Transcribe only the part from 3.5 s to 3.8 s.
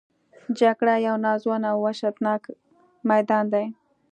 دی